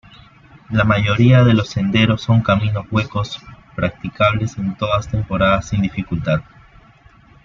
La 0.71 0.83
mayoría 0.83 1.43
de 1.43 1.53
los 1.53 1.69
senderos 1.69 2.23
son 2.23 2.41
caminos 2.41 2.87
huecos 2.89 3.39
practicables 3.75 4.57
en 4.57 4.75
todas 4.75 5.07
temporadas 5.07 5.67
sin 5.67 5.83
dificultad. 5.83 6.41